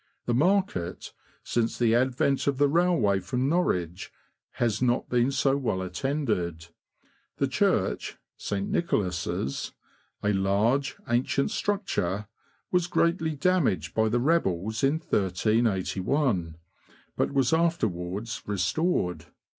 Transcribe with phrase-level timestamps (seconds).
[0.25, 1.13] The market,
[1.43, 4.11] since the advent of the railway from Norwich,
[4.53, 6.69] has not been so well attended.
[7.37, 8.67] The church (St.
[8.67, 9.73] Nicholas'),
[10.23, 12.25] a large, ancient structure,
[12.71, 16.57] was greatly damaged by the rebels in 1381,
[17.15, 19.27] but was afterwards restored.